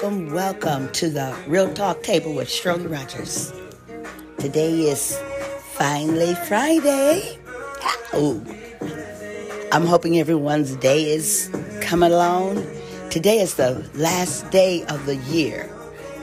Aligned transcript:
welcome, 0.00 0.32
welcome 0.32 0.92
to 0.92 1.10
the 1.10 1.36
Real 1.48 1.74
Talk 1.74 2.04
Table 2.04 2.32
with 2.32 2.48
Shirley 2.48 2.86
Rogers. 2.86 3.52
Today 4.38 4.82
is 4.82 5.20
finally 5.72 6.36
Friday. 6.46 7.36
Ooh. 8.14 8.40
I'm 9.72 9.84
hoping 9.84 10.20
everyone's 10.20 10.76
day 10.76 11.10
is 11.10 11.50
coming 11.80 12.12
along. 12.12 12.64
Today 13.10 13.40
is 13.40 13.54
the 13.54 13.84
last 13.94 14.48
day 14.52 14.84
of 14.84 15.04
the 15.04 15.16
year, 15.16 15.68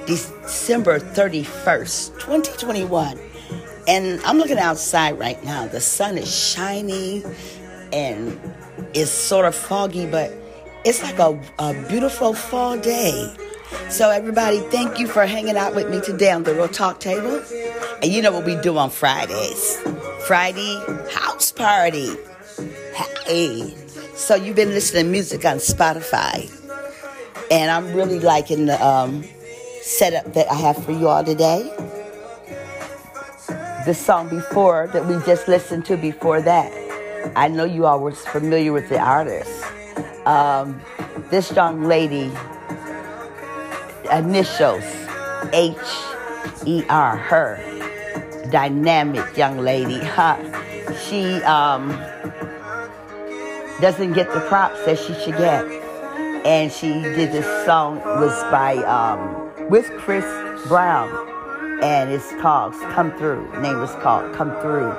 December 0.07 1.00
31st, 1.00 2.18
2021. 2.18 3.19
And 3.90 4.22
I'm 4.22 4.38
looking 4.38 4.57
outside 4.57 5.19
right 5.19 5.44
now. 5.44 5.68
The 5.68 5.81
sun 5.81 6.18
is 6.18 6.34
shining 6.34 7.25
and 7.92 8.39
it's 8.94 9.12
sort 9.12 9.44
of 9.44 9.54
foggy, 9.54 10.06
but 10.06 10.31
it's 10.86 11.04
like 11.04 11.19
a, 11.19 11.38
a 11.60 11.74
beautiful 11.89 12.33
fall 12.33 12.78
day. 12.78 13.36
So, 13.89 14.09
everybody, 14.09 14.59
thank 14.59 15.00
you 15.00 15.07
for 15.07 15.25
hanging 15.25 15.57
out 15.57 15.73
with 15.73 15.89
me 15.89 16.00
today 16.00 16.31
on 16.31 16.44
the 16.44 16.53
Real 16.53 16.67
Talk 16.67 17.00
Table. 17.00 17.41
And 18.01 18.12
you 18.12 18.21
know 18.21 18.31
what 18.31 18.45
we 18.45 18.56
do 18.62 18.77
on 18.77 18.89
Fridays 18.89 19.77
Friday 20.27 20.79
house 21.12 21.51
party. 21.51 22.15
Hey. 23.25 23.75
So, 24.15 24.35
you've 24.35 24.56
been 24.56 24.69
listening 24.69 25.06
to 25.06 25.12
music 25.12 25.45
on 25.45 25.57
Spotify. 25.57 26.51
And 27.50 27.71
I'm 27.71 27.94
really 27.94 28.19
liking 28.19 28.65
the 28.67 28.83
um, 28.85 29.23
setup 29.81 30.33
that 30.33 30.51
I 30.51 30.56
have 30.56 30.83
for 30.83 30.91
you 30.91 31.07
all 31.07 31.23
today. 31.23 31.63
The 33.85 33.94
song 33.94 34.29
before 34.29 34.88
that 34.94 35.06
we 35.07 35.15
just 35.25 35.47
listened 35.47 35.85
to 35.85 35.97
before 35.97 36.41
that. 36.41 36.71
I 37.35 37.47
know 37.47 37.63
you 37.63 37.85
all 37.85 38.00
were 38.00 38.11
familiar 38.11 38.71
with 38.73 38.89
the 38.89 39.00
artist. 39.00 39.63
Um, 40.25 40.79
this 41.29 41.51
young 41.51 41.83
lady 41.83 42.31
initials 44.12 44.84
H 45.54 45.78
E 46.66 46.84
R, 46.90 47.18
her 47.18 47.60
dynamic 48.52 49.36
young 49.38 49.57
lady. 49.57 50.00
huh? 50.00 50.38
she 51.07 51.42
um, 51.44 51.90
doesn't 53.81 54.13
get 54.13 54.31
the 54.34 54.40
props 54.42 54.84
that 54.86 54.98
she 54.98 55.13
should 55.16 55.38
get. 55.38 55.66
And 56.46 56.72
she 56.72 56.90
did 56.90 57.31
this 57.31 57.66
song 57.66 57.98
was 57.98 58.31
by 58.52 58.78
um, 58.84 59.69
with 59.69 59.90
Chris 59.98 60.25
Brown, 60.68 61.10
and 61.84 62.12
it's 62.12 62.31
called 62.40 62.74
"Come 62.94 63.12
Through." 63.18 63.50
Name 63.62 63.80
was 63.80 63.92
called 64.04 64.31
"Come 64.36 64.52
Through." 64.62 64.92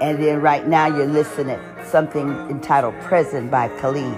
And 0.00 0.20
then 0.22 0.40
right 0.40 0.66
now 0.66 0.86
you're 0.86 1.06
listening 1.06 1.60
something 1.84 2.28
entitled 2.50 2.94
"Present" 3.02 3.48
by 3.48 3.68
Khalid. 3.80 4.12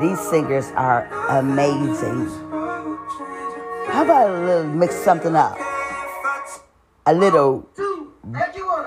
These 0.00 0.20
singers 0.30 0.66
are 0.76 1.08
amazing. 1.28 2.49
How 3.86 4.04
about 4.04 4.30
a 4.30 4.44
little 4.44 4.64
mix 4.64 4.94
something 4.94 5.34
up? 5.34 5.58
A 7.06 7.14
little 7.14 7.68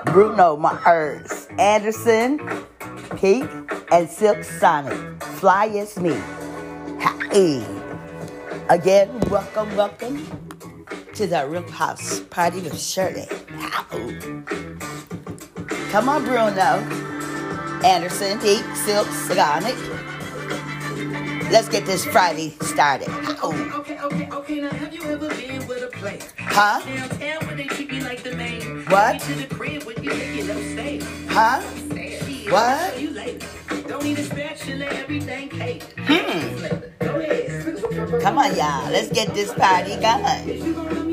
Bruno 0.06 0.56
Mars, 0.56 1.48
Anderson, 1.58 2.38
Paak, 3.18 3.86
and 3.90 4.08
Silk 4.08 4.44
Sonic. 4.44 5.22
Fly 5.38 5.66
as 5.66 5.98
me. 5.98 6.14
Hey. 7.30 7.64
Again, 8.68 9.08
welcome, 9.30 9.74
welcome 9.76 10.26
to 11.14 11.26
the 11.26 11.46
Real 11.46 11.68
House 11.70 12.20
Party 12.30 12.60
with 12.60 12.80
Shirley. 12.80 13.26
Come 15.90 16.08
on, 16.08 16.24
Bruno. 16.24 16.82
Anderson, 17.84 18.38
Paak, 18.38 18.76
Silk, 18.76 19.06
Sonic. 19.08 19.76
Let's 21.50 21.68
get 21.68 21.84
this 21.86 22.04
Friday 22.04 22.50
started. 22.62 23.08
How? 23.08 23.52
Okay. 24.44 24.60
Now, 24.60 24.68
have 24.68 24.94
you 24.94 25.02
ever 25.04 25.30
been 25.30 25.66
with 25.66 25.82
a 25.84 25.86
player? 25.86 26.18
Huh? 26.36 26.78
Downtown 26.84 27.46
where 27.46 27.56
they 27.56 27.64
treat 27.64 27.90
you 27.90 28.02
like 28.02 28.22
the 28.22 28.36
main. 28.36 28.84
What? 28.92 29.18
To 29.22 29.34
the 29.36 29.46
crib 29.46 29.84
when 29.84 30.04
you 30.04 30.10
take 30.10 30.44
it 30.44 30.50
upstairs. 30.50 31.02
Huh? 31.30 31.62
Stay. 31.88 32.50
What? 32.50 33.00
You 33.00 33.10
later. 33.12 33.46
Don't 33.88 34.04
need 34.04 34.18
a 34.18 34.22
spatula, 34.22 34.84
everything 34.84 35.48
catered. 35.48 35.94
Hmm. 35.96 36.60
Go 36.98 37.20
ahead. 37.20 38.22
Come 38.22 38.36
on, 38.36 38.54
y'all. 38.54 38.90
Let's 38.92 39.10
get 39.10 39.32
this 39.32 39.50
party 39.54 39.96
going. 39.96 41.03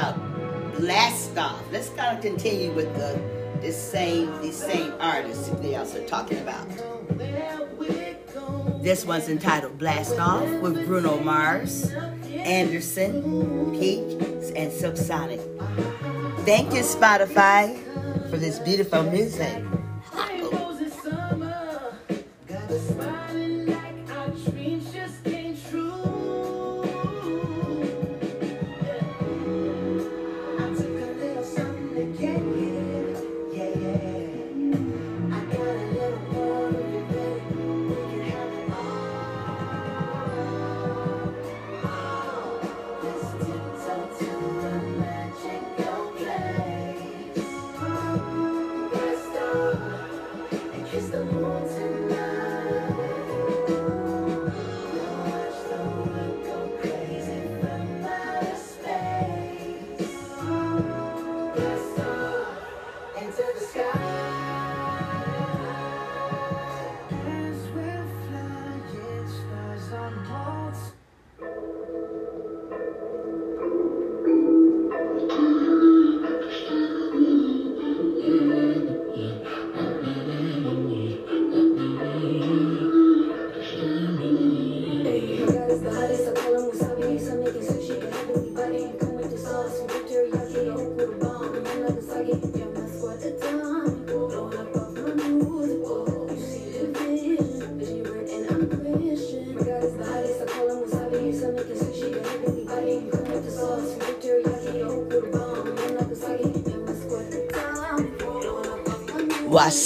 Uh, 0.00 0.14
about 0.14 0.78
Blast 0.78 1.36
Off? 1.36 1.62
Let's 1.70 1.90
kind 1.90 2.16
of 2.16 2.22
continue 2.22 2.72
with 2.72 2.94
the 2.96 3.20
this 3.60 3.76
same 3.76 4.40
these 4.40 4.56
same 4.56 4.94
artists 4.98 5.48
they 5.60 5.76
also 5.76 6.02
are 6.02 6.06
talking 6.06 6.38
about. 6.38 6.66
This 8.82 9.04
one's 9.04 9.28
entitled 9.28 9.78
Blast 9.78 10.18
Off 10.18 10.48
with 10.62 10.86
Bruno 10.86 11.20
Mars, 11.20 11.90
Anderson, 12.32 13.22
Paak, 13.74 14.52
and 14.56 14.72
Silk 14.72 14.96
Sonic. 14.96 15.40
Thank 16.46 16.72
you, 16.72 16.80
Spotify, 16.80 17.78
for 18.30 18.38
this 18.38 18.58
beautiful 18.58 19.02
music. 19.02 19.69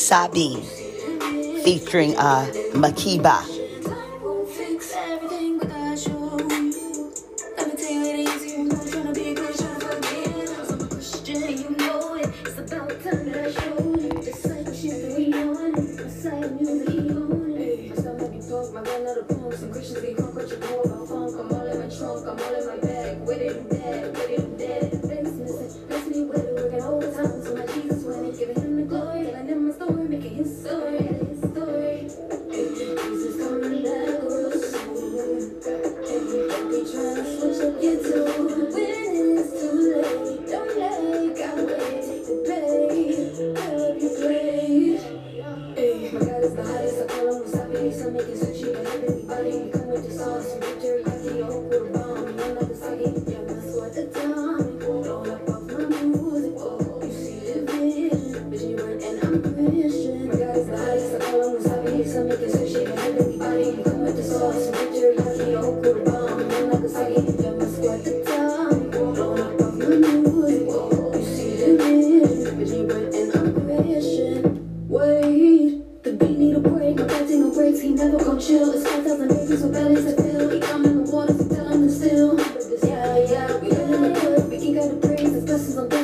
Wasabi 0.05 0.61
featuring 1.65 2.15
uh, 2.19 2.45
Makiba. 2.77 3.41
precisam 85.55 85.87
ter 85.87 86.04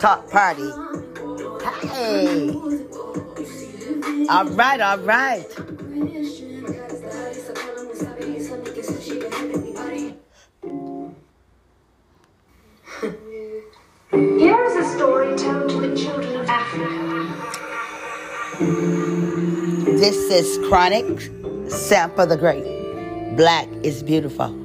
Talk 0.00 0.30
Party. 0.30 0.70
Hey, 1.86 2.50
all 4.30 4.46
right, 4.46 4.80
all 4.80 4.98
right. 5.00 5.44
Here 14.10 14.64
is 14.64 14.76
a 14.76 14.84
story 14.96 15.36
told 15.36 15.68
to 15.68 15.80
the 15.82 15.94
children 15.94 16.34
of 16.40 16.48
Africa. 16.48 17.36
This 19.98 20.16
is 20.30 20.58
Chronic 20.66 21.04
Sampa 21.68 22.26
the 22.26 22.38
Great. 22.38 22.64
Black 23.36 23.68
is 23.82 24.02
beautiful. 24.02 24.59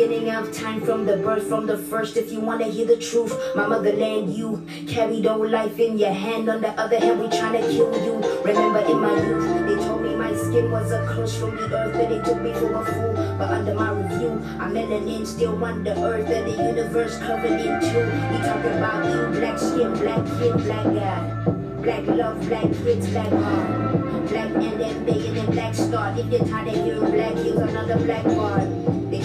Beginning 0.00 0.30
of 0.30 0.50
time 0.50 0.80
from 0.80 1.04
the 1.04 1.18
birth, 1.18 1.46
from 1.46 1.66
the 1.66 1.76
first. 1.76 2.16
If 2.16 2.32
you 2.32 2.40
wanna 2.40 2.64
hear 2.64 2.86
the 2.86 2.96
truth, 2.96 3.36
my 3.54 3.66
motherland, 3.66 4.32
you 4.32 4.66
carried 4.88 5.26
on 5.26 5.50
life 5.50 5.78
in 5.78 5.98
your 5.98 6.12
hand. 6.12 6.48
On 6.48 6.62
the 6.62 6.70
other 6.80 6.98
hand, 6.98 7.20
we 7.20 7.26
tryna 7.26 7.60
kill 7.70 7.92
you. 8.02 8.14
Remember 8.42 8.78
in 8.78 8.98
my 8.98 9.12
youth, 9.20 9.66
they 9.68 9.84
told 9.84 10.00
me 10.00 10.14
my 10.14 10.32
skin 10.34 10.70
was 10.70 10.90
a 10.90 11.04
curse 11.06 11.36
from 11.38 11.54
the 11.54 11.64
earth, 11.76 11.94
and 11.96 12.12
they 12.12 12.24
took 12.24 12.40
me 12.40 12.50
for 12.54 12.72
a 12.72 12.84
fool. 12.86 13.12
But 13.36 13.50
under 13.50 13.74
my 13.74 13.92
review, 13.92 14.40
I'm 14.58 14.72
melanin 14.72 15.26
still 15.26 15.62
on 15.62 15.84
the 15.84 15.92
earth, 16.02 16.30
and 16.30 16.46
the 16.46 16.56
universe 16.56 17.18
covered 17.18 17.60
in 17.60 17.80
two. 17.84 18.06
We 18.32 18.38
talking 18.40 18.78
about 18.80 19.04
you, 19.04 19.38
black 19.38 19.58
skin, 19.58 19.92
black 20.00 20.24
kid, 20.38 20.56
black 20.64 20.84
guy. 20.96 21.40
Black 21.82 22.06
love, 22.06 22.40
black 22.48 22.72
kids, 22.84 23.06
black 23.10 23.28
heart. 23.28 24.28
Black 24.28 24.50
and 24.50 24.80
then 24.80 25.04
bigger 25.04 25.32
than 25.32 25.46
black 25.46 25.74
star. 25.74 26.14
If 26.16 26.26
you're 26.32 26.44
tired 26.46 26.68
of 26.68 26.74
hearing 26.84 27.10
black 27.10 27.34
heels, 27.36 27.58
another 27.58 27.96
black 27.96 28.24
part. 28.24 28.79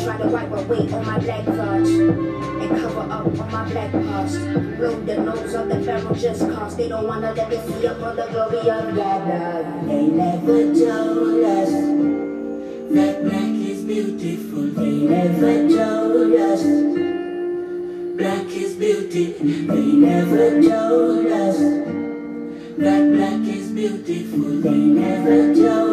Try 0.06 0.18
to 0.18 0.28
wipe 0.28 0.52
away 0.52 0.94
all 0.94 1.02
my 1.02 1.18
black 1.18 1.46
cards 1.46 1.90
and 1.90 2.70
cover 2.70 3.00
up 3.00 3.26
all 3.26 3.32
my 3.32 3.70
black 3.72 3.92
past. 3.92 4.38
Blow 4.78 5.02
the 5.02 5.18
nose 5.18 5.54
of 5.56 5.68
the 5.68 5.82
pharaoh 5.82 6.14
just 6.14 6.42
cause 6.42 6.78
they 6.78 6.88
don't 6.90 7.08
wanna 7.08 7.34
let 7.34 7.50
me 7.50 7.58
see 7.66 7.88
up 7.88 8.04
on 8.04 8.16
the 8.16 8.28
glory 8.28 8.60
of 8.60 8.96
God. 8.96 9.90
They 9.90 10.06
never 10.06 10.76
told 10.76 11.44
us 11.44 11.72
that 12.94 13.24
black 13.24 13.56
is 13.66 13.84
beautiful. 13.84 14.62
They 14.78 14.96
never 15.10 15.70
told 15.76 16.34
us 16.34 16.64
black 18.16 18.46
is 18.62 18.76
beauty. 18.76 19.32
They 19.42 19.86
never 20.08 20.62
told 20.62 21.26
us. 21.26 21.58
That 22.78 23.12
black 23.12 23.42
is 23.58 23.72
beautiful. 23.72 24.62
They 24.62 24.70
never 24.70 25.56
told 25.56 25.85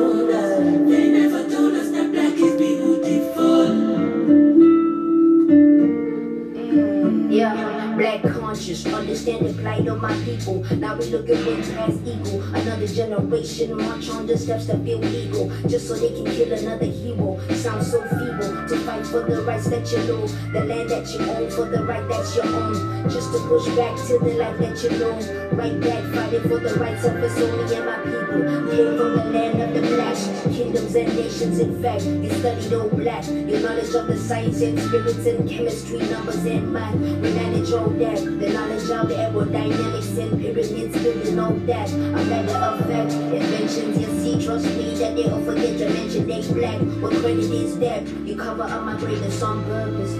understand 9.28 9.56
the 9.56 9.61
plight 9.62 9.86
of 9.86 10.02
my 10.02 10.14
people. 10.24 10.64
Now 10.76 10.96
we 10.96 11.06
look 11.06 11.30
at 11.30 11.46
wins 11.46 11.70
past 11.70 12.00
eagle. 12.04 12.42
Another 12.54 12.86
generation 12.86 13.76
march 13.76 14.10
on 14.10 14.26
the 14.26 14.36
steps 14.36 14.66
to 14.66 14.76
feel 14.78 14.98
legal, 14.98 15.48
just 15.68 15.86
so 15.86 15.94
they 15.94 16.08
can 16.10 16.26
kill 16.26 16.52
another 16.52 16.86
hero. 16.86 17.38
Sounds 17.54 17.92
so 17.92 18.02
feeble 18.02 18.66
to 18.68 18.76
fight 18.84 19.06
for 19.06 19.20
the 19.20 19.42
rights 19.42 19.68
that 19.70 19.90
you 19.92 19.98
know, 19.98 20.26
the 20.52 20.64
land 20.64 20.90
that 20.90 21.06
you 21.14 21.20
own, 21.30 21.50
for 21.50 21.66
the 21.66 21.84
right 21.84 22.06
that 22.08 22.26
you 22.34 22.42
own. 22.42 23.08
Just 23.08 23.32
to 23.32 23.38
push 23.46 23.66
back 23.76 23.96
to 24.08 24.18
the 24.18 24.34
life 24.34 24.58
that 24.58 24.82
you 24.82 24.90
know. 24.98 25.14
Right 25.52 25.78
back, 25.80 26.02
fighting 26.12 26.42
for 26.42 26.58
the 26.58 26.74
rights 26.80 27.04
of 27.04 27.14
us 27.16 27.38
only 27.38 27.74
and 27.76 27.86
my 27.86 27.96
people. 28.02 28.42
Came 28.72 28.98
from 28.98 29.16
the 29.16 29.24
land 29.30 29.62
of 29.62 29.74
the 29.74 29.82
black, 29.94 30.16
kingdoms 30.52 30.94
and 30.94 31.14
nations. 31.14 31.58
In 31.60 31.82
fact, 31.82 32.04
you 32.04 32.30
studied 32.30 32.72
all 32.72 32.88
black. 32.88 33.26
Your 33.28 33.60
knowledge 33.60 33.94
of 33.94 34.06
the 34.08 34.18
science 34.18 34.60
and 34.60 34.78
spirits 34.80 35.26
and 35.26 35.48
chemistry, 35.48 35.98
numbers 35.98 36.44
and 36.44 36.72
math. 36.72 36.94
We 36.96 37.30
manage 37.30 37.70
all 37.72 37.90
that. 37.90 38.16
The 38.16 38.48
knowledge 38.50 38.90
of 38.90 39.08
the 39.08 39.51
aerodynamics 39.52 40.18
and 40.18 40.40
pyramids, 40.40 41.02
building 41.02 41.38
all 41.38 41.52
that. 41.52 41.92
A 41.92 41.96
matter 41.96 42.56
of 42.56 42.86
fact, 42.86 43.12
inventions 43.12 43.98
you 44.00 44.06
see, 44.20 44.44
trust 44.44 44.64
me 44.66 44.94
that 44.94 45.16
they 45.16 45.28
all 45.28 45.42
forget 45.44 45.78
to 45.78 45.88
mention 45.90 46.26
they 46.26 46.42
black. 46.52 46.80
What 47.02 47.12
credit 47.12 47.50
is 47.50 47.78
that? 47.78 48.06
You 48.26 48.36
cover 48.36 48.62
up 48.62 48.84
my 48.84 48.96
greatness 48.98 49.42
on 49.42 49.64
purpose. 49.64 50.12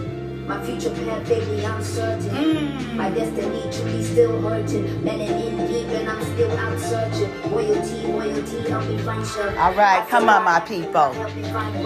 My 0.47 0.63
future 0.67 0.91
path, 0.91 1.27
baby, 1.29 1.65
I'm 1.65 1.83
certain. 1.83 2.29
Mm. 2.29 2.95
My 2.97 3.09
destiny 3.11 3.63
truly 3.73 4.03
still 4.03 4.41
hurting. 4.43 4.85
Melanin 5.03 5.69
deep 5.69 5.87
and 5.89 6.11
I'm 6.11 6.23
still 6.25 6.51
out 6.59 6.79
searching. 6.81 7.31
Royalty, 7.51 8.07
royalty, 8.07 8.69
help 8.69 8.89
me 8.89 8.99
find 8.99 9.27
shelter. 9.27 9.59
All 9.59 9.73
right, 9.75 10.07
come 10.09 10.29
on, 10.29 10.45
my 10.45 10.61
people. 10.61 11.15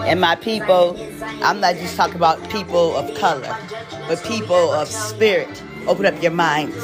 And 0.03 0.19
my 0.19 0.35
people, 0.35 0.97
I'm 1.43 1.59
not 1.59 1.75
just 1.75 1.95
talking 1.95 2.15
about 2.15 2.49
people 2.49 2.95
of 2.95 3.13
color, 3.15 3.55
but 4.07 4.21
people 4.23 4.73
of 4.73 4.87
spirit. 4.87 5.63
Open 5.87 6.05
up 6.05 6.21
your 6.21 6.31
minds. 6.31 6.75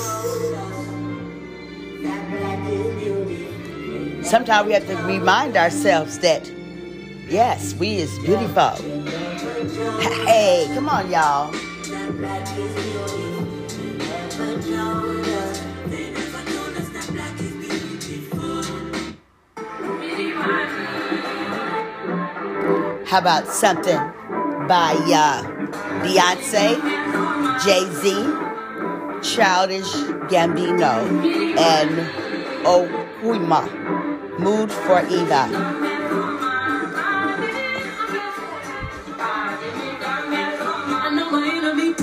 Sometimes 4.33 4.65
we 4.65 4.73
have 4.73 4.87
to 4.87 4.95
remind 5.03 5.55
ourselves 5.55 6.17
that, 6.17 6.51
yes, 7.29 7.75
we 7.75 7.97
is 7.97 8.17
beautiful. 8.17 8.71
Hey, 10.25 10.65
come 10.73 10.89
on, 10.89 11.11
y'all. 11.11 11.53
How 23.05 23.19
about 23.19 23.47
something 23.47 23.99
by 24.67 24.95
uh, 25.13 25.43
Beyonce, 26.01 26.81
Jay 27.63 27.85
Z, 28.01 28.15
Childish 29.35 29.93
Gambino, 30.31 31.05
and 31.55 32.09
Okuima, 32.65 34.12
Mood 34.43 34.69
for 34.73 35.00
Eva. 35.07 35.47
I 40.95 41.09
know 41.15 41.31
my 41.31 41.47
enemy 41.47 41.93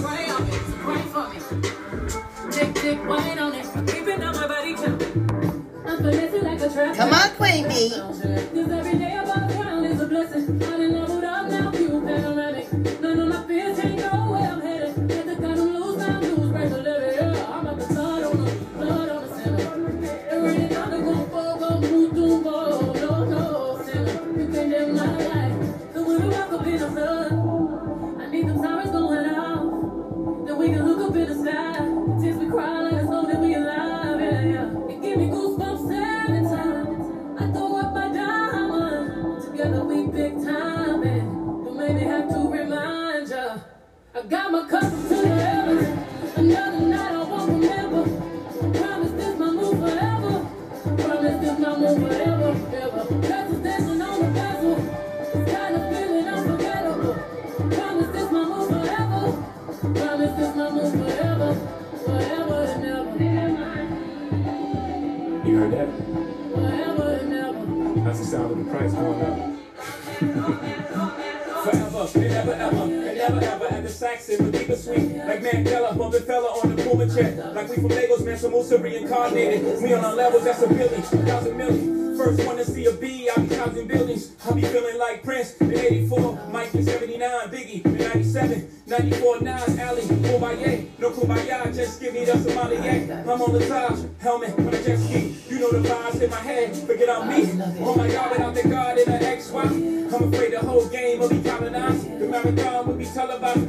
First 82.30 82.46
one 82.46 82.56
to 82.58 82.64
see 82.64 82.86
a 82.86 82.92
B, 82.92 83.28
I 83.28 83.40
be 83.40 83.56
counting 83.56 83.88
buildings. 83.88 84.36
I 84.48 84.52
be 84.52 84.62
feeling 84.62 84.96
like 85.00 85.24
Prince 85.24 85.56
in 85.56 85.76
84, 85.76 86.46
Mike 86.52 86.72
in 86.76 86.84
79, 86.84 87.48
Biggie 87.48 87.84
in 87.84 87.96
97, 87.96 88.82
94, 88.86 89.40
Nas, 89.40 89.80
Ali, 89.80 90.02
Kumbaya. 90.02 90.86
No 91.00 91.10
Kumbaya, 91.10 91.74
just 91.74 92.00
give 92.00 92.14
me 92.14 92.24
the 92.24 92.38
sommelier. 92.38 93.24
I'm 93.26 93.42
on 93.42 93.52
the 93.52 93.66
top, 93.66 93.98
helmet 94.20 94.56
on 94.60 94.68
a 94.68 94.80
jet 94.80 94.98
ski. 95.00 95.34
You 95.48 95.58
know 95.58 95.72
the 95.72 95.88
vibes 95.88 96.22
in 96.22 96.30
my 96.30 96.36
head, 96.36 96.76
forget 96.76 97.10
I'm 97.10 97.28
me. 97.28 97.50
Oh 97.80 97.96
my 97.96 98.08
God, 98.08 98.30
without 98.30 98.54
the 98.54 98.68
God 98.68 98.98
in 98.98 99.08
an 99.08 99.22
XY. 99.22 100.14
I'm 100.14 100.32
afraid 100.32 100.52
the 100.52 100.60
whole 100.60 100.86
game 100.86 101.18
will 101.18 101.30
be 101.30 101.42
colonized. 101.42 102.16
The 102.20 102.28
marathon 102.28 102.86
will 102.86 102.94
be 102.94 103.06
televised 103.06 103.68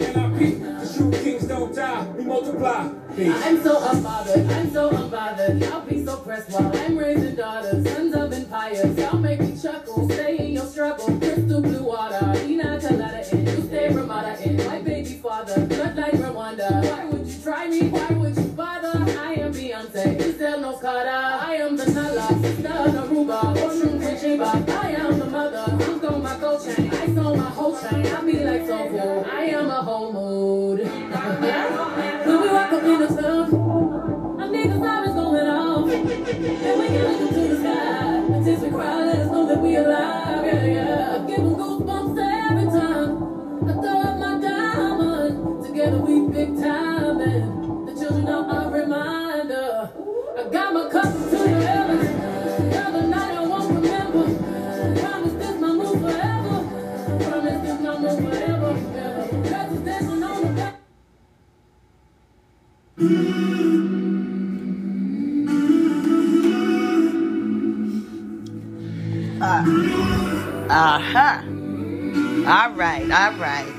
kings 1.18 1.48
don't 1.48 1.76
die, 1.76 2.08
we 2.18 2.24
multiply. 2.24 2.90
Peace. 3.16 3.34
I'm 3.44 3.62
so 3.62 3.80
unbothered, 3.80 4.50
I'm 4.50 4.72
so 4.72 4.90
unbothered. 4.90 5.62
Y'all 5.62 5.82
be 5.82 6.06
so 6.06 6.18
pressed 6.18 6.50
while 6.52 6.76
I'm 6.78 6.98
raising 6.98 7.36
daughters, 7.36 7.88
sons 7.92 8.16
of 8.16 8.34
empires. 8.34 8.98
Y'all 8.98 9.18
make 9.18 9.40
me 9.40 9.58
chuckle, 9.62 10.10
stay 10.10 10.38
in 10.38 10.54
your 10.54 10.66
struggle. 10.66 11.18
Crystal 11.20 11.62
sister 22.84 23.00
Naruba, 23.00 23.40
Oshun 23.56 24.00
Kuchiba. 24.00 24.70
I 24.70 24.92
am 24.92 25.20
the 25.20 25.26
mother, 25.26 25.66
I'm 25.68 26.00
going 26.00 26.24
my 26.24 26.38
gold 26.40 26.64
chain. 26.64 26.90
I 26.92 27.14
sold 27.14 27.38
my 27.38 27.50
whole 27.50 27.80
chain, 27.80 28.06
I 28.06 28.22
be 28.24 28.40
like 28.44 28.66
so 28.66 28.90
cool. 28.90 29.26
I 29.32 29.44
am 29.46 29.70
a 29.70 29.82
whole 29.84 30.12
mood. 30.14 30.80
When 30.80 32.42
we 32.42 32.50
walk 32.50 32.72
up 32.74 32.84
in 32.84 33.00
the 33.00 33.08
I 34.40 34.50
need 34.50 34.72
the 34.72 34.80
sirens 34.80 35.14
going 35.14 35.48
off. 35.48 35.92
And 35.92 36.80
we 36.80 36.88
can 36.88 37.04
look 37.04 37.22
into 37.22 37.42
the 37.50 37.58
sky. 37.60 38.44
Since 38.44 38.62
we 38.64 38.70
cry, 38.70 39.06
let 39.06 39.16
us 39.20 39.32
know 39.32 39.46
that 39.48 39.60
we 39.62 39.76
alive. 39.76 40.46
Yeah, 40.46 40.66
yeah. 40.66 41.11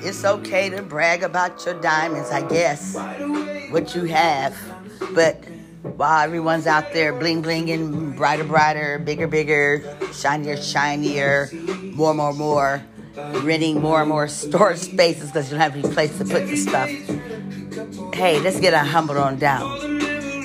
It's 0.04 0.24
okay 0.24 0.68
to 0.70 0.82
brag 0.82 1.22
about 1.22 1.64
your 1.64 1.80
diamonds, 1.80 2.30
I 2.30 2.42
guess. 2.42 2.96
What 3.70 3.94
you 3.94 4.04
have. 4.04 4.56
But 5.14 5.44
while 5.82 6.24
everyone's 6.24 6.66
out 6.66 6.92
there 6.92 7.12
bling 7.12 7.42
blinging, 7.42 8.16
brighter, 8.16 8.42
brighter, 8.42 8.98
bigger, 8.98 9.28
bigger, 9.28 9.96
shinier, 10.12 10.56
shinier, 10.56 11.50
more, 11.94 12.14
more, 12.14 12.32
more, 12.32 12.82
renting 13.16 13.80
more 13.80 14.00
and 14.00 14.08
more 14.08 14.26
storage 14.42 14.78
spaces 14.78 15.30
because 15.30 15.52
you 15.52 15.58
don't 15.58 15.60
have 15.60 15.76
any 15.76 15.94
place 15.94 16.16
to 16.18 16.24
put 16.24 16.48
the 16.48 16.56
stuff. 16.56 16.88
Hey, 18.12 18.40
let's 18.40 18.58
get 18.58 18.74
our 18.74 18.84
humble 18.84 19.18
on 19.18 19.38
down. 19.38 20.00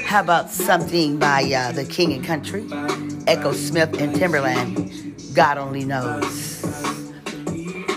How 0.06 0.22
about 0.22 0.52
something 0.52 1.18
by 1.18 1.44
uh, 1.52 1.72
the 1.72 1.84
King 1.84 2.14
and 2.14 2.24
Country, 2.24 2.64
Echosmith 2.64 4.00
and 4.00 4.16
Timbaland? 4.16 5.34
God 5.34 5.58
only 5.58 5.84
knows. 5.84 6.64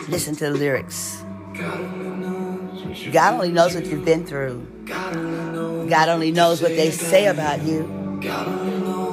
Listen 0.08 0.34
to 0.36 0.50
the 0.50 0.58
lyrics. 0.58 1.19
God 3.12 3.34
only 3.34 3.52
knows 3.52 3.74
what 3.74 3.86
you've 3.86 4.04
been 4.04 4.26
through. 4.26 4.66
God 4.86 6.08
only 6.08 6.30
knows 6.30 6.62
what 6.62 6.70
they 6.70 6.90
say 6.90 7.26
about 7.26 7.62
you. 7.62 7.84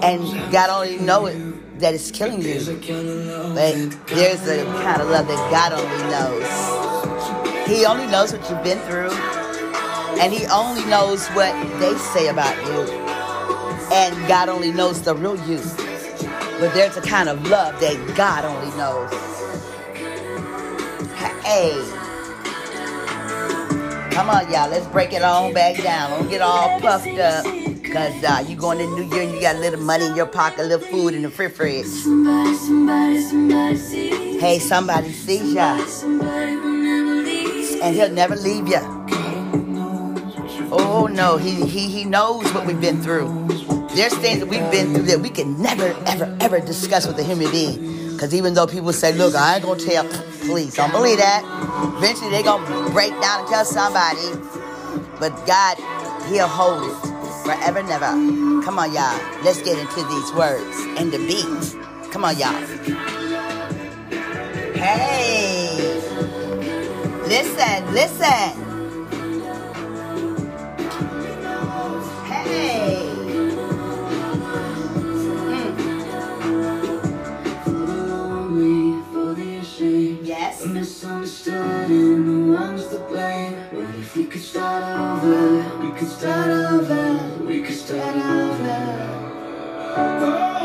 And 0.03 0.51
God 0.51 0.69
only 0.69 0.97
knows 0.97 1.33
it, 1.33 1.79
that 1.79 1.93
it's 1.93 2.11
killing 2.11 2.41
you. 2.41 2.59
But 3.53 4.07
there's 4.07 4.47
a 4.47 4.65
kind 4.83 5.01
of 5.01 5.09
love 5.09 5.27
that 5.27 5.51
God 5.51 5.73
only 5.73 6.03
knows. 6.11 7.67
He 7.67 7.85
only 7.85 8.07
knows 8.07 8.33
what 8.33 8.49
you've 8.49 8.63
been 8.63 8.79
through. 8.79 9.11
And 10.19 10.33
He 10.33 10.45
only 10.47 10.85
knows 10.85 11.27
what 11.29 11.53
they 11.79 11.95
say 11.97 12.27
about 12.27 12.55
you. 12.65 12.93
And 13.91 14.27
God 14.27 14.49
only 14.49 14.71
knows 14.71 15.01
the 15.01 15.15
real 15.15 15.35
you. 15.47 15.61
But 16.59 16.73
there's 16.73 16.97
a 16.97 17.01
kind 17.01 17.29
of 17.29 17.47
love 17.47 17.79
that 17.81 18.15
God 18.15 18.45
only 18.45 18.75
knows. 18.77 19.11
Hey. 21.43 22.06
Come 24.17 24.31
on, 24.31 24.51
y'all. 24.51 24.67
Let's 24.67 24.87
break 24.87 25.13
it 25.13 25.21
all 25.21 25.53
back 25.53 25.77
down. 25.77 26.09
Don't 26.09 26.27
get 26.27 26.41
all 26.41 26.79
puffed 26.79 27.19
up. 27.19 27.45
Because 27.45 28.23
uh, 28.23 28.43
you 28.47 28.55
going 28.55 28.79
to 28.79 28.85
New 28.95 29.03
Year 29.03 29.21
and 29.21 29.31
you 29.31 29.39
got 29.39 29.57
a 29.57 29.59
little 29.59 29.79
money 29.79 30.07
in 30.07 30.15
your 30.15 30.25
pocket, 30.25 30.61
a 30.61 30.63
little 30.63 30.87
food 30.87 31.13
in 31.13 31.21
the 31.21 31.29
fridge. 31.29 31.85
Somebody, 31.85 32.55
somebody, 32.55 33.21
somebody 33.21 33.77
sees. 33.77 34.41
Hey, 34.41 34.57
somebody 34.57 35.11
sees 35.11 35.53
ya. 35.53 35.85
Somebody 35.85 36.53
who 36.53 36.83
never 36.83 37.13
leaves. 37.21 37.75
And 37.75 37.95
he'll 37.95 38.09
never 38.09 38.35
leave 38.35 38.67
ya. 38.67 38.79
Oh, 40.71 41.07
no. 41.11 41.37
He, 41.37 41.63
he, 41.67 41.87
he 41.87 42.03
knows 42.03 42.51
what 42.55 42.65
we've 42.65 42.81
been 42.81 43.03
through. 43.03 43.27
There's 43.93 44.15
things 44.15 44.39
that 44.39 44.47
we've 44.47 44.71
been 44.71 44.95
through 44.95 45.03
that 45.03 45.19
we 45.19 45.29
can 45.29 45.61
never, 45.61 45.95
ever, 46.07 46.35
ever 46.41 46.59
discuss 46.59 47.05
with 47.05 47.19
a 47.19 47.23
human 47.23 47.51
being. 47.51 48.06
Because 48.17 48.33
even 48.33 48.55
though 48.55 48.65
people 48.65 48.91
say, 48.93 49.13
look, 49.13 49.35
I 49.35 49.57
ain't 49.57 49.63
going 49.63 49.77
to 49.77 49.85
tell, 49.85 50.03
please 50.47 50.73
don't 50.73 50.91
believe 50.91 51.19
that. 51.19 51.43
Eventually 51.97 52.31
they're 52.31 52.41
going 52.41 52.65
to 52.65 52.89
break 52.89 53.11
down 53.21 53.41
and 53.41 53.47
tell 53.47 53.63
somebody. 53.63 54.25
But 55.19 55.45
God, 55.45 55.77
He'll 56.27 56.47
hold 56.47 56.81
it 56.81 56.95
forever 57.45 57.77
and 57.77 57.89
ever. 57.91 58.07
Come 58.65 58.79
on, 58.79 58.91
y'all. 58.91 59.21
Let's 59.43 59.61
get 59.61 59.77
into 59.77 60.03
these 60.03 60.33
words 60.33 60.75
and 60.97 61.11
the 61.11 61.19
beat. 61.19 62.11
Come 62.11 62.25
on, 62.25 62.39
y'all. 62.39 62.53
Hey. 64.73 66.01
Listen, 67.27 67.93
listen. 67.93 68.66
Misunderstood 81.47 81.89
and 81.91 82.47
no 82.47 82.59
one's 82.59 82.87
to 82.87 82.99
blame. 82.99 83.53
What 83.71 83.95
if 83.95 84.17
we 84.17 84.25
could 84.25 84.41
start 84.41 84.83
over? 84.83 85.79
We 85.79 85.97
could 85.97 86.09
start 86.09 86.49
over. 86.49 87.45
We 87.45 87.61
could 87.61 87.75
start 87.75 88.15
over. 88.17 89.07
Oh, 89.95 90.56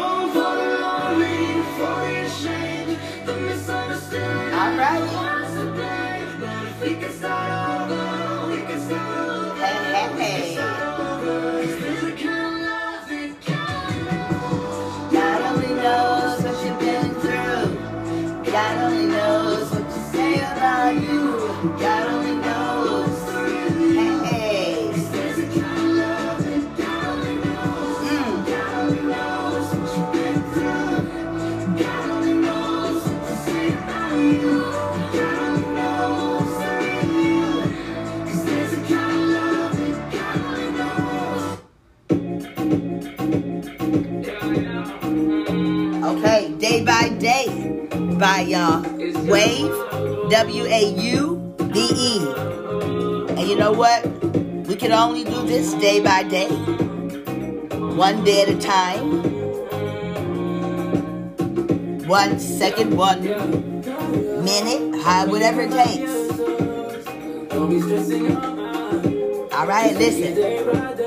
by 48.22 48.42
y'all. 48.42 48.80
Wave, 49.26 49.72
W-A-U-D-E. 50.30 52.18
And 53.30 53.48
you 53.48 53.56
know 53.56 53.72
what? 53.72 54.06
We 54.68 54.76
can 54.76 54.92
only 54.92 55.24
do 55.24 55.44
this 55.44 55.74
day 55.74 55.98
by 55.98 56.22
day, 56.22 56.46
one 56.46 58.22
day 58.22 58.42
at 58.42 58.48
a 58.48 58.58
time, 58.60 59.24
one 62.06 62.38
second, 62.38 62.96
one 62.96 63.22
minute, 64.44 65.02
high, 65.02 65.24
whatever 65.24 65.62
it 65.62 65.72
takes. 65.72 66.12
All 69.52 69.66
right, 69.66 69.96
listen. 69.96 71.02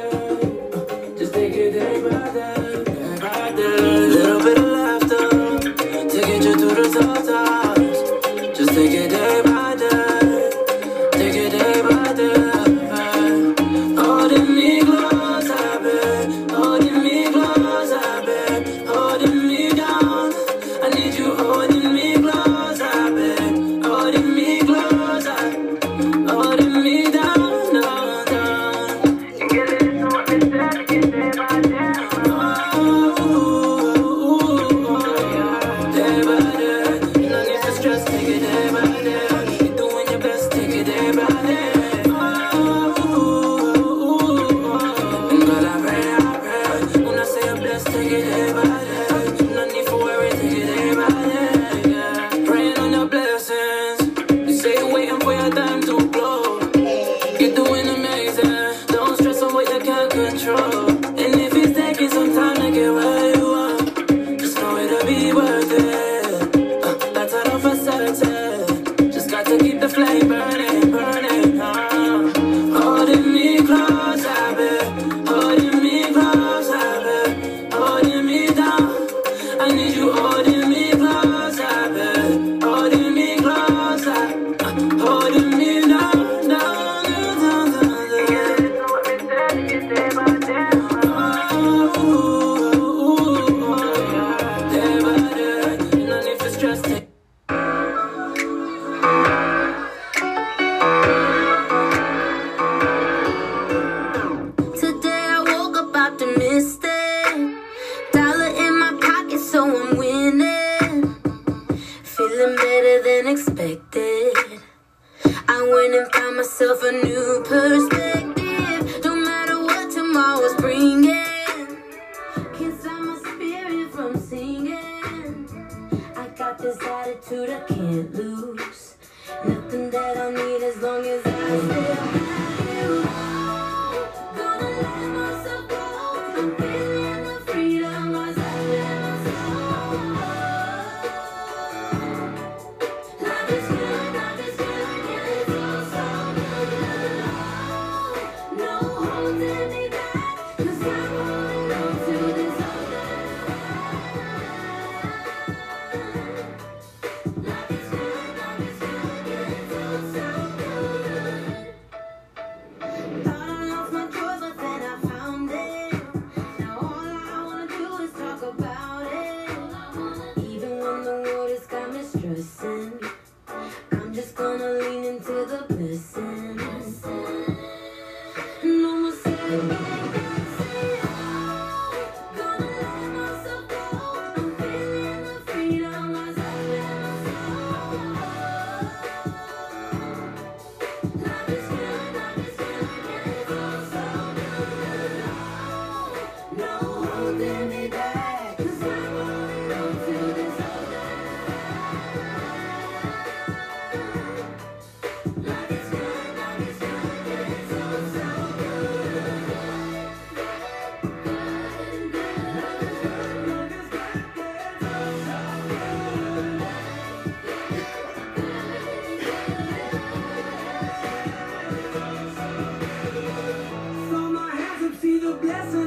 blessing. 225.42 225.85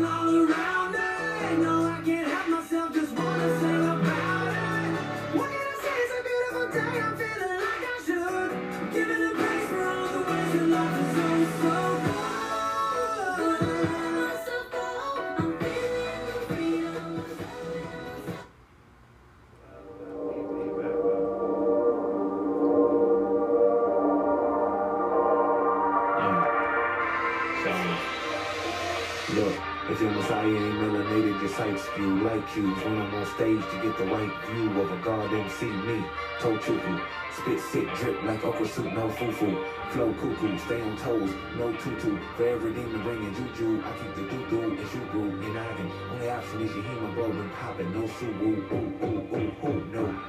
For 42.37 42.47
every 42.47 42.73
demon 42.73 43.05
ringing 43.05 43.35
juju, 43.35 43.83
I 43.85 43.93
keep 43.99 44.15
the 44.15 44.23
doo 44.23 44.47
doo 44.49 44.63
and 44.63 44.79
shugu 44.79 45.43
in 45.45 45.57
Ivan. 45.57 45.93
Only 46.13 46.31
option 46.31 46.63
is 46.63 46.75
your 46.75 46.85
hemoglobin 46.85 47.51
popping, 47.51 47.93
no 47.93 48.07
suwu, 48.07 48.33
ooh 48.43 49.05
ooh 49.05 49.37
ooh 49.37 49.69
ooh 49.69 49.85
no. 49.93 50.23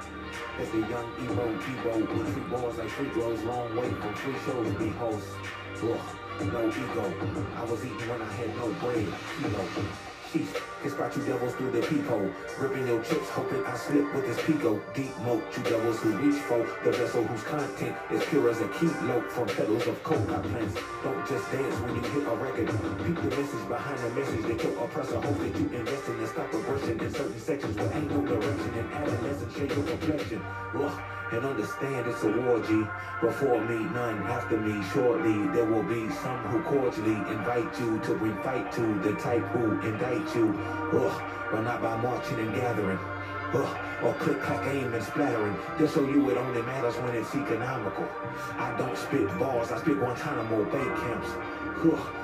That's 0.58 0.72
the 0.72 0.80
young 0.80 1.10
Evo, 1.24 1.46
Evo, 1.58 2.18
with 2.18 2.34
free 2.34 2.44
balls 2.44 2.78
like 2.78 2.90
free 2.90 3.10
throws, 3.10 3.42
long 3.44 3.76
way 3.76 3.90
from 3.90 4.14
free 4.16 4.36
shows 4.46 4.68
to 4.68 4.80
be 4.80 4.90
host. 4.90 5.28
Ugh, 5.84 6.52
no 6.52 6.68
ego. 6.68 7.14
I 7.56 7.64
was 7.64 7.86
eating 7.86 8.10
when 8.10 8.22
I 8.22 8.34
had 8.34 8.56
no 8.58 8.68
bread, 8.82 9.08
kilo. 9.38 9.66
Sheesh, 10.34 10.69
can 10.82 10.92
spot 10.92 11.16
you 11.16 11.24
devils 11.24 11.54
through 11.56 11.72
the 11.72 11.82
peephole. 11.82 12.32
Ripping 12.60 12.88
your 12.88 13.04
chips, 13.04 13.30
hoping 13.30 13.66
I 13.66 13.76
slip 13.76 14.14
with 14.14 14.26
this 14.26 14.40
pico. 14.46 14.82
Deep 14.94 15.16
moat, 15.20 15.44
you 15.56 15.64
devils 15.64 16.00
who 16.00 16.12
reach 16.18 16.42
for 16.44 16.60
the 16.84 16.92
vessel 16.92 17.24
whose 17.24 17.44
content 17.44 17.96
is 18.12 18.24
pure 18.26 18.50
as 18.50 18.62
a 18.62 18.68
keynote 18.70 19.32
from 19.32 19.48
petals 19.48 19.88
of 19.88 20.02
coca 20.04 20.40
plants. 20.40 20.76
Don't 21.04 21.28
just 21.28 21.52
dance 21.52 21.76
when 21.82 21.96
you 21.96 22.02
hit 22.02 22.28
a 22.28 22.36
record. 22.36 22.68
Peep 23.04 23.16
the 23.16 23.36
message 23.36 23.68
behind 23.68 24.00
the 24.00 24.10
message 24.20 24.46
that 24.46 24.64
your 24.64 24.84
oppressor 24.84 25.20
hopes 25.20 25.40
that 25.40 25.56
you 25.60 25.70
invest 25.70 26.08
in 26.08 26.20
and 26.20 26.28
stop 26.28 26.54
aggression 26.54 27.00
in 27.00 27.12
certain 27.14 27.40
sections 27.40 27.76
where 27.76 27.94
ain't 27.94 28.12
no 28.12 28.22
direction. 28.26 28.74
And 28.80 28.94
adolescent 28.94 29.54
shade 29.54 29.72
your 29.72 29.84
complexion. 29.84 30.42
Ugh 30.76 31.02
and 31.32 31.46
understand 31.46 32.08
it's 32.08 32.24
a 32.24 32.32
war, 32.32 32.60
G. 32.62 32.84
Before 33.22 33.62
me, 33.62 33.86
none 33.94 34.24
after 34.24 34.58
me. 34.58 34.84
Shortly, 34.94 35.48
there 35.54 35.66
will 35.66 35.84
be 35.84 36.10
some 36.16 36.40
who 36.50 36.62
cordially 36.64 37.18
invite 37.32 37.80
you 37.80 38.00
to 38.00 38.16
bring 38.16 38.36
fight 38.42 38.72
to 38.74 39.00
the 39.02 39.14
type 39.14 39.46
who 39.50 39.80
indict 39.82 40.36
you. 40.36 40.54
Ugh, 40.94 41.22
but 41.52 41.64
not 41.64 41.82
by 41.82 41.98
marching 41.98 42.40
and 42.40 42.54
gathering. 42.56 43.00
Or 43.52 44.14
click, 44.20 44.40
clack, 44.42 44.66
aim, 44.68 44.94
and 44.94 45.04
splattering. 45.04 45.58
Just 45.80 45.96
so 45.96 46.06
you, 46.06 46.30
it 46.30 46.38
only 46.38 46.62
matters 46.62 46.96
when 46.98 47.16
it's 47.16 47.34
economical. 47.34 48.08
I 48.58 48.76
don't 48.78 48.96
spit 48.96 49.28
bars, 49.40 49.72
I 49.72 49.80
spit 49.80 49.98
Guantanamo 49.98 50.64
Bay 50.66 50.86
camps. 51.02 51.30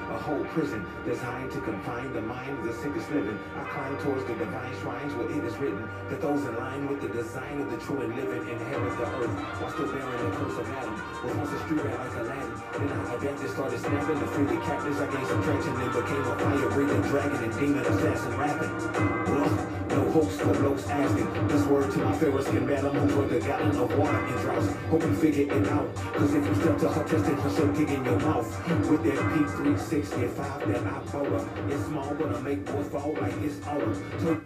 A 0.05 0.17
whole 0.19 0.43
prison 0.53 0.85
designed 1.03 1.51
to 1.51 1.59
confine 1.61 2.13
the 2.13 2.21
mind 2.21 2.59
of 2.59 2.65
the 2.65 2.73
sickest 2.73 3.09
living. 3.09 3.39
I 3.57 3.63
climb 3.73 3.97
towards 4.03 4.23
the 4.27 4.35
divine 4.35 4.71
shrines 4.81 5.13
where 5.15 5.25
it 5.31 5.43
is 5.43 5.57
written 5.57 5.89
that 6.09 6.21
those 6.21 6.45
in 6.45 6.55
line 6.57 6.88
with 6.88 7.01
the 7.01 7.09
design 7.09 7.61
of 7.61 7.71
the 7.71 7.77
true 7.77 8.01
and 8.01 8.15
living 8.15 8.47
inherit 8.47 8.97
the 8.99 9.07
earth 9.17 9.33
while 9.57 9.71
still 9.71 9.88
bearing 9.89 10.29
the 10.29 10.35
curse 10.38 10.59
of 10.59 10.69
Adam. 10.77 10.93
Was 11.25 11.33
once 11.35 11.51
a 11.51 11.59
street 11.65 11.81
rat 11.81 11.99
like 12.05 12.15
Aladdin. 12.21 12.53
Then 12.77 12.91
I 12.93 13.15
adapted, 13.15 13.49
started 13.49 13.79
snapping 13.79 14.19
to 14.19 14.27
free 14.27 14.45
the 14.45 14.57
captives. 14.61 14.99
I 15.01 15.07
gained 15.09 15.27
some 15.27 15.41
traction 15.41 15.73
and 15.73 15.91
became 15.91 16.21
a 16.21 16.35
fire 16.38 16.69
breathing 16.69 17.01
dragon 17.09 17.39
and 17.41 17.53
demon 17.57 17.83
assassin 17.83 18.38
rapping. 18.38 18.73
Ugh, 18.75 19.54
no 19.95 20.12
host 20.12 20.41
for 20.41 20.53
blokes 20.53 20.88
asking. 20.88 21.47
This 21.47 21.65
word 21.67 21.91
to 21.91 21.99
my 21.99 22.17
skin 22.17 22.67
battle 22.67 22.93
move 22.93 23.17
with 23.17 23.29
the 23.29 23.39
gallon 23.39 23.75
of 23.77 23.97
water 23.97 24.17
and 24.17 24.41
droughts. 24.41 24.67
Hope 24.89 25.01
you 25.03 25.15
figure 25.15 25.58
it 25.58 25.67
out. 25.69 25.95
Cause 25.95 26.34
if 26.34 26.45
you 26.45 26.55
step 26.55 26.77
to 26.79 26.89
her 26.89 27.03
testing 27.03 27.36
her 27.36 27.49
she'll 27.55 27.73
dig 27.73 27.89
in 27.89 28.03
your 28.03 28.19
mouth. 28.19 28.47
With 28.89 29.03
that 29.03 29.19
P365 29.31 30.67
that 30.67 30.84
I 30.86 30.99
bought. 31.12 31.71
It's 31.71 31.86
small 31.86 32.13
but 32.15 32.36
I 32.36 32.41
make 32.41 32.65
boys 32.65 32.88
fall 32.89 33.15
like 33.21 33.34
it's 33.41 33.65
our. 33.67 34.44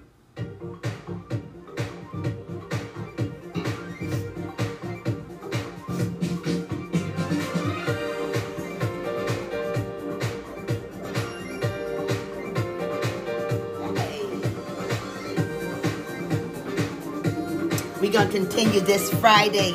Continue 18.29 18.79
this 18.79 19.09
Friday 19.15 19.71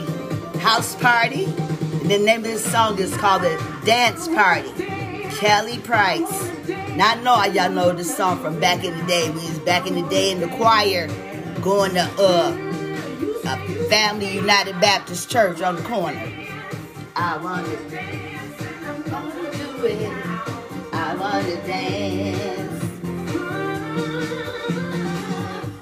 house 0.58 0.94
party. 0.96 1.44
And 1.44 2.10
the 2.10 2.18
name 2.18 2.38
of 2.38 2.44
this 2.44 2.64
song 2.64 2.98
is 2.98 3.16
called 3.16 3.42
the 3.42 3.80
Dance 3.84 4.28
Party. 4.28 4.70
Kelly 5.36 5.78
Price. 5.78 6.50
Now 6.96 7.12
I 7.12 7.20
know 7.22 7.44
y'all 7.44 7.70
know 7.70 7.92
this 7.92 8.16
song 8.16 8.40
from 8.40 8.60
back 8.60 8.84
in 8.84 8.96
the 8.96 9.04
day. 9.04 9.28
We 9.30 9.36
was 9.36 9.58
back 9.60 9.86
in 9.86 9.94
the 9.94 10.08
day 10.08 10.30
in 10.30 10.40
the 10.40 10.48
choir 10.48 11.08
going 11.60 11.94
to 11.94 12.08
uh, 12.18 12.56
a 13.46 13.84
Family 13.88 14.32
United 14.34 14.80
Baptist 14.80 15.30
Church 15.30 15.60
on 15.60 15.76
the 15.76 15.82
corner. 15.82 16.22
I 17.16 17.36
want 17.38 17.66
to 17.66 17.76
do 17.76 17.96
it. 19.86 20.12
I 20.92 21.16
want 21.16 21.46
to 21.46 21.56
dance. 21.66 22.84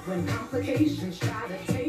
When 0.05 0.27
complications 0.27 1.19
try 1.19 1.47
to 1.47 1.73
take 1.73 1.82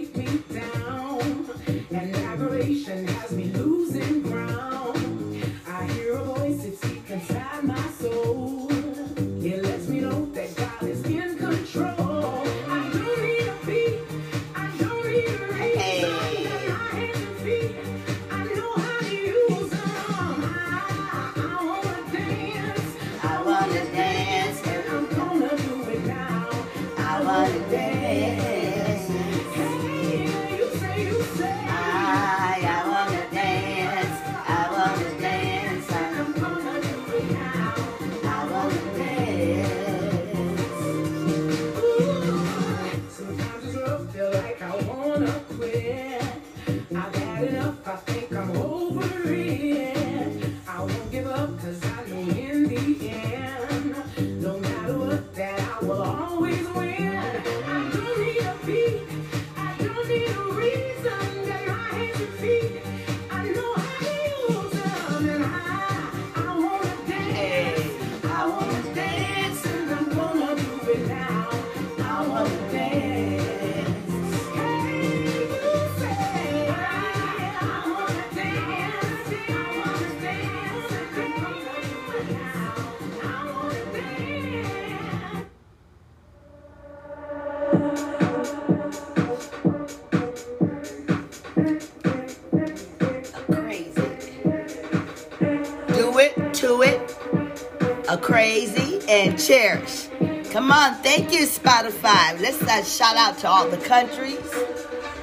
crazy, 98.34 98.98
and 99.08 99.38
cherish. 99.38 100.08
Come 100.50 100.72
on, 100.72 100.94
thank 101.04 101.32
you, 101.32 101.46
Spotify. 101.46 102.34
Let's 102.40 102.60
uh, 102.62 102.82
shout 102.82 103.16
out 103.16 103.38
to 103.38 103.48
all 103.48 103.68
the 103.68 103.76
countries, 103.76 104.40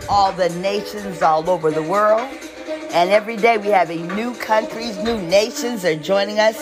all 0.07 0.31
the 0.31 0.47
nations 0.61 1.21
all 1.21 1.49
over 1.49 1.71
the 1.71 1.83
world. 1.83 2.25
And 2.93 3.09
every 3.09 3.35
day 3.35 3.57
we 3.57 3.67
have 3.67 3.89
a 3.89 3.97
new 4.15 4.33
countries, 4.35 4.97
new 5.03 5.21
nations 5.23 5.83
are 5.83 5.97
joining 5.97 6.39
us. 6.39 6.55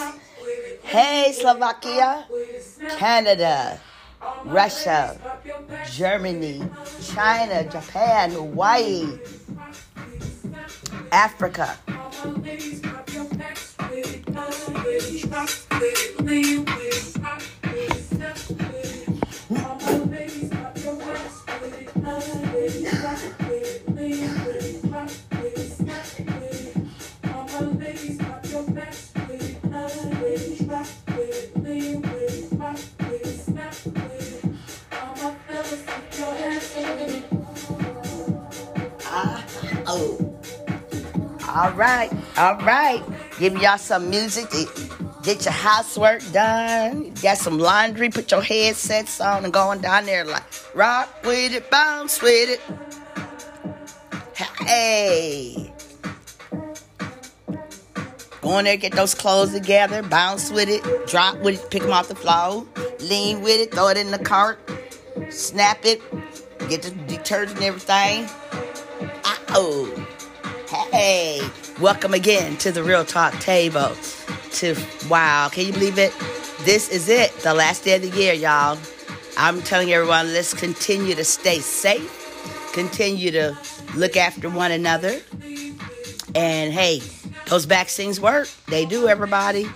Hey, 0.81 1.33
Slovakia, 1.37 2.25
Canada, 2.97 3.79
Russia, 4.43 5.19
Germany, 5.91 6.67
China, 7.13 7.63
Japan, 7.69 8.31
Hawaii, 8.31 9.19
Africa. 11.11 11.77
Ah, 39.11 39.45
oh. 39.87 40.19
All 41.47 41.71
right, 41.71 42.11
all 42.37 42.57
right. 42.65 43.01
Give 43.39 43.55
y'all 43.57 43.77
some 43.77 44.09
music 44.09 44.88
get 45.35 45.45
your 45.45 45.53
housework 45.53 46.23
done. 46.31 47.13
Got 47.21 47.37
some 47.37 47.59
laundry, 47.59 48.09
put 48.09 48.31
your 48.31 48.41
headsets 48.41 49.21
on 49.21 49.43
and 49.43 49.53
going 49.53 49.79
down 49.79 50.05
there 50.05 50.25
like 50.25 50.43
rock 50.75 51.07
with 51.23 51.53
it, 51.53 51.69
bounce 51.69 52.19
with 52.19 52.49
it. 52.49 52.61
Hey. 54.65 55.71
Go 58.41 58.63
there, 58.63 58.77
get 58.77 58.93
those 58.93 59.13
clothes 59.13 59.53
together, 59.53 60.01
bounce 60.01 60.49
with 60.49 60.67
it, 60.67 60.81
drop 61.07 61.37
with 61.41 61.63
it, 61.63 61.69
pick 61.69 61.83
them 61.83 61.91
off 61.91 62.07
the 62.07 62.15
floor, 62.15 62.65
lean 63.01 63.41
with 63.41 63.59
it, 63.59 63.71
throw 63.71 63.89
it 63.89 63.97
in 63.97 64.09
the 64.09 64.17
cart, 64.17 64.57
snap 65.29 65.85
it, 65.85 66.01
get 66.69 66.81
the 66.81 66.89
detergent 67.05 67.57
and 67.57 67.65
everything. 67.65 68.27
Oh, 69.49 70.07
hey, 70.91 71.47
welcome 71.79 72.15
again 72.15 72.57
to 72.57 72.71
the 72.71 72.81
Real 72.83 73.05
Talk 73.05 73.33
table. 73.39 73.95
To 74.53 74.75
wow, 75.09 75.49
can 75.49 75.67
you 75.67 75.73
believe 75.73 75.97
it? 75.97 76.13
This 76.61 76.89
is 76.89 77.07
it, 77.07 77.33
the 77.39 77.53
last 77.53 77.83
day 77.83 77.95
of 77.95 78.01
the 78.01 78.09
year, 78.09 78.33
y'all. 78.33 78.77
I'm 79.37 79.61
telling 79.61 79.91
everyone, 79.93 80.33
let's 80.33 80.53
continue 80.53 81.15
to 81.15 81.23
stay 81.23 81.59
safe, 81.59 82.71
continue 82.73 83.31
to 83.31 83.57
look 83.95 84.17
after 84.17 84.49
one 84.49 84.71
another, 84.71 85.21
and 86.35 86.73
hey, 86.73 87.01
those 87.45 87.65
vaccines 87.65 88.19
work. 88.19 88.49
They 88.67 88.85
do, 88.85 89.07
everybody. 89.07 89.67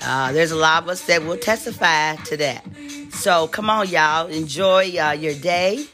Uh, 0.00 0.32
there's 0.32 0.50
a 0.50 0.56
lot 0.56 0.82
of 0.82 0.88
us 0.88 1.06
that 1.06 1.22
will 1.24 1.36
testify 1.36 2.16
to 2.16 2.36
that. 2.38 2.64
So 3.10 3.46
come 3.48 3.70
on, 3.70 3.88
y'all. 3.88 4.26
Enjoy 4.26 4.96
uh, 4.98 5.12
your 5.12 5.34
day. 5.34 5.86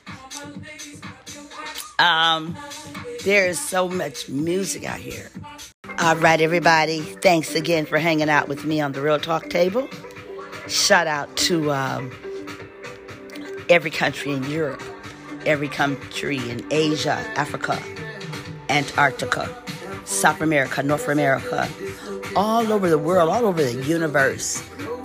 Um, 1.98 2.56
there 3.24 3.46
is 3.46 3.60
so 3.60 3.88
much 3.88 4.28
music 4.28 4.84
out 4.84 4.98
here. 4.98 5.30
All 6.02 6.16
right, 6.16 6.40
everybody. 6.40 7.00
Thanks 7.00 7.54
again 7.54 7.84
for 7.84 7.98
hanging 7.98 8.30
out 8.30 8.48
with 8.48 8.64
me 8.64 8.80
on 8.80 8.92
the 8.92 9.02
Real 9.02 9.18
Talk 9.18 9.50
table. 9.50 9.86
Shout 10.66 11.06
out 11.06 11.36
to 11.36 11.70
um, 11.72 12.10
every 13.68 13.90
country 13.90 14.32
in 14.32 14.42
Europe, 14.44 14.82
every 15.44 15.68
country 15.68 16.38
in 16.48 16.66
Asia, 16.70 17.22
Africa, 17.36 17.78
Antarctica, 18.70 19.54
South 20.06 20.40
America, 20.40 20.82
North 20.82 21.06
America, 21.06 21.68
all 22.34 22.72
over 22.72 22.88
the 22.88 22.96
world, 22.96 23.28
all 23.28 23.44
over 23.44 23.62
the 23.62 23.84
universe. 23.84 24.62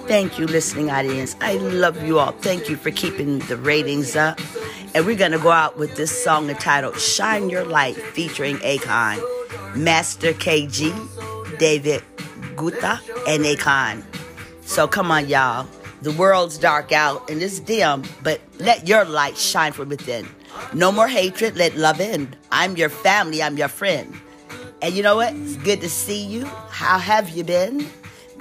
Thank 0.08 0.38
you, 0.38 0.46
listening 0.46 0.92
audience. 0.92 1.36
I 1.42 1.56
love 1.56 2.04
you 2.04 2.20
all. 2.20 2.32
Thank 2.32 2.70
you 2.70 2.76
for 2.76 2.92
keeping 2.92 3.40
the 3.40 3.58
ratings 3.58 4.16
up. 4.16 4.40
And 4.94 5.04
we're 5.04 5.16
going 5.16 5.32
to 5.32 5.40
go 5.40 5.50
out 5.50 5.80
with 5.80 5.96
this 5.96 6.12
song 6.24 6.48
entitled 6.48 7.00
Shine 7.00 7.50
Your 7.50 7.66
Light 7.66 7.96
featuring 7.96 8.58
Akon, 8.58 9.20
Master 9.76 10.32
KG, 10.34 10.94
David 11.58 12.04
Guetta, 12.56 13.00
and 13.28 13.46
Akon. 13.46 14.04
So 14.62 14.88
come 14.88 15.10
on, 15.10 15.28
y'all. 15.28 15.68
The 16.04 16.12
world's 16.12 16.60
dark 16.60 16.92
out 16.92 17.28
and 17.28 17.42
it's 17.42 17.60
dim, 17.60 18.04
but 18.22 18.40
let 18.60 18.88
your 18.88 19.06
light 19.06 19.40
shine 19.40 19.72
from 19.72 19.90
within. 19.90 20.28
No 20.72 20.92
more 20.92 21.08
hatred, 21.08 21.58
let 21.58 21.76
love 21.78 22.00
in. 22.00 22.36
I'm 22.52 22.78
your 22.78 22.90
family, 22.90 23.42
I'm 23.42 23.58
your 23.58 23.70
friend. 23.70 24.14
And 24.84 24.94
you 24.94 25.02
know 25.02 25.16
what? 25.16 25.34
It's 25.34 25.56
good 25.58 25.82
to 25.82 25.90
see 25.90 26.24
you. 26.24 26.46
How 26.70 27.00
have 27.00 27.30
you 27.30 27.44
been? 27.44 27.90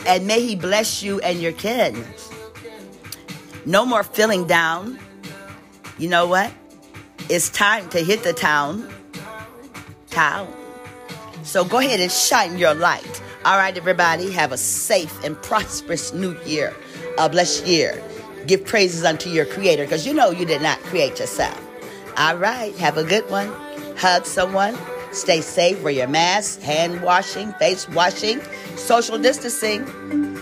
And 0.06 0.26
may 0.26 0.40
He 0.40 0.56
bless 0.56 1.02
you 1.02 1.20
and 1.20 1.40
your 1.40 1.52
kin. 1.52 2.04
No 3.66 3.86
more 3.86 4.02
feeling 4.02 4.46
down. 4.46 4.98
You 5.98 6.08
know 6.08 6.26
what? 6.26 6.52
It's 7.28 7.48
time 7.48 7.88
to 7.90 8.00
hit 8.04 8.22
the 8.22 8.32
town. 8.32 8.92
Town. 10.10 10.52
So 11.42 11.64
go 11.64 11.78
ahead 11.78 12.00
and 12.00 12.10
shine 12.10 12.58
your 12.58 12.74
light. 12.74 13.22
All 13.44 13.58
right, 13.58 13.76
everybody, 13.76 14.30
have 14.32 14.52
a 14.52 14.56
safe 14.56 15.22
and 15.22 15.40
prosperous 15.42 16.12
new 16.12 16.38
year, 16.44 16.74
a 17.18 17.28
blessed 17.28 17.66
year. 17.66 18.02
Give 18.46 18.64
praises 18.64 19.04
unto 19.04 19.30
your 19.30 19.46
creator 19.46 19.84
because 19.84 20.06
you 20.06 20.14
know 20.14 20.30
you 20.30 20.46
did 20.46 20.62
not 20.62 20.78
create 20.80 21.18
yourself. 21.18 21.60
All 22.16 22.36
right, 22.36 22.74
have 22.76 22.96
a 22.96 23.04
good 23.04 23.28
one. 23.30 23.48
Hug 23.96 24.26
someone. 24.26 24.76
Stay 25.14 25.40
safe. 25.40 25.83
Wear 25.83 25.92
your 25.92 26.09
mask, 26.09 26.61
hand 26.61 27.03
washing, 27.03 27.53
face 27.55 27.88
washing, 27.88 28.40
social 28.77 29.18
distancing. 29.18 29.87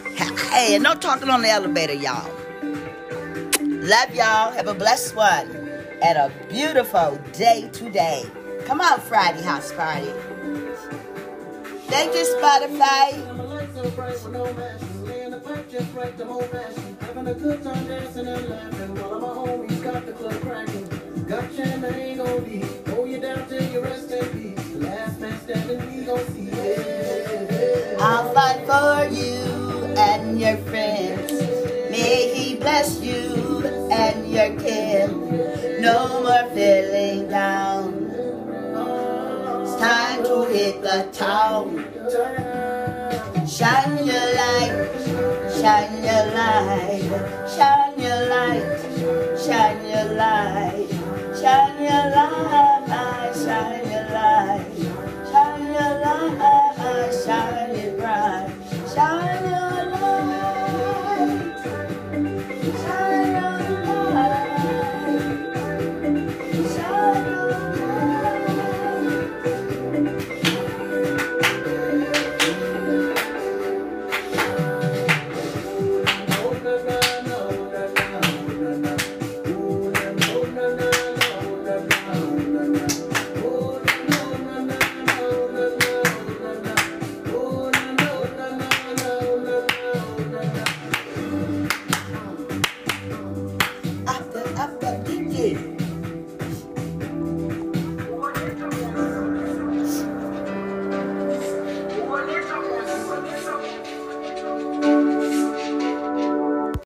Hey, 0.52 0.74
and 0.74 0.84
no 0.84 0.94
talking 0.94 1.30
on 1.30 1.40
the 1.40 1.48
elevator, 1.48 1.94
y'all. 1.94 2.30
Love 3.60 4.14
y'all. 4.14 4.52
Have 4.52 4.66
a 4.66 4.74
blessed 4.74 5.16
one 5.16 5.48
and 6.02 6.18
a 6.18 6.30
beautiful 6.50 7.18
day 7.32 7.70
today. 7.72 8.24
Come 8.66 8.82
on, 8.82 9.00
Friday 9.00 9.40
House 9.42 9.72
Party. 9.72 10.12
Thank 11.88 12.14
you, 12.14 12.24
Spotify. 12.38 13.32
Ain't 21.32 22.46
leave. 22.46 22.86
Hold 22.88 23.08
you 23.08 23.18
down 23.18 23.48
till 23.48 23.64
you 23.72 23.80
rest 23.80 24.10
in 24.10 24.54
peace. 24.54 24.74
Last 24.74 25.18
man 25.18 25.40
standing, 25.40 25.80
we 25.90 26.04
gon' 26.04 26.26
see. 26.34 26.50
Yeah. 26.52 27.96
I'll 28.00 28.34
fight 28.34 28.66
for 28.66 29.14
you 29.14 29.94
and 29.96 30.38
your 30.38 30.58
friends. 30.58 31.32
May 31.90 32.34
He 32.34 32.56
bless 32.56 33.00
you 33.00 33.64
and 33.90 34.30
your 34.30 34.60
kin. 34.60 35.80
No 35.80 36.20
more 36.22 36.50
feeling 36.54 37.28
down. 37.30 38.10
It's 39.62 39.76
time 39.76 40.24
to 40.24 40.44
hit 40.52 40.82
the 40.82 41.08
town. 41.12 41.86
Shine 43.48 44.04
your 44.04 44.34
light, 44.36 44.90
shine 45.60 46.04
your 46.04 46.26
light, 46.34 47.48
shine. 47.56 47.81